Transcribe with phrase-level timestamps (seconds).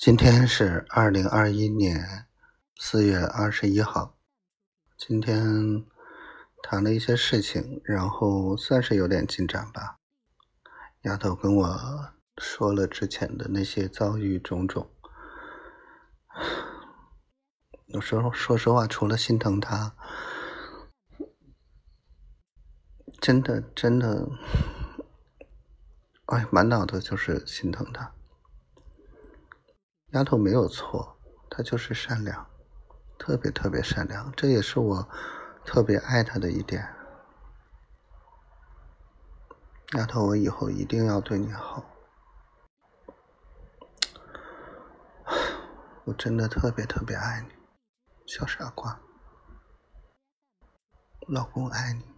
[0.00, 2.24] 今天是二零二一年
[2.78, 4.16] 四月二十一号。
[4.96, 5.84] 今天
[6.62, 9.98] 谈了一些事情，然后算是有点进展吧。
[11.02, 14.90] 丫头跟我说了之前的那些遭遇种种。
[17.88, 19.94] 有时候说实话，除了心疼她，
[23.20, 24.26] 真的真的，
[26.24, 28.14] 哎，满脑子就是心疼她。
[30.12, 31.16] 丫头没有错，
[31.48, 32.46] 她就是善良，
[33.16, 35.08] 特别特别善良，这也是我
[35.64, 36.96] 特别爱她的一点。
[39.92, 41.84] 丫头，我以后一定要对你好，
[46.04, 47.48] 我真的特别特别爱你，
[48.26, 49.00] 小傻瓜，
[51.28, 52.09] 老公爱你。